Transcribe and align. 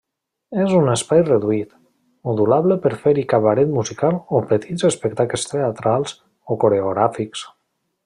És 0.61 0.71
un 0.77 0.87
espai 0.93 1.19
reduït, 1.27 1.75
modulable 2.29 2.79
per 2.87 2.93
fer-hi 3.05 3.27
cabaret 3.35 3.71
musical 3.77 4.19
o 4.41 4.45
petits 4.55 4.89
espectacles 4.93 5.49
teatrals 5.53 6.19
o 6.57 6.63
coreogràfics. 6.65 7.51